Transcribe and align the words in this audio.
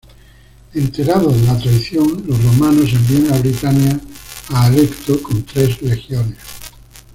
Enterados 0.73 1.39
de 1.39 1.45
la 1.45 1.59
traición, 1.59 2.23
los 2.25 2.43
romanos 2.43 2.91
envían 2.91 3.31
a 3.31 3.37
Britania 3.37 3.99
a 4.49 4.65
Alecto 4.65 5.21
con 5.21 5.43
tres 5.43 5.79
legiones. 5.83 6.39